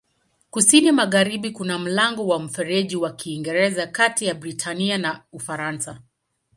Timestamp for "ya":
4.25-4.33